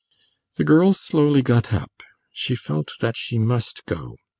[0.55, 1.91] The girl slowly got up;
[2.33, 4.15] she felt that she must go.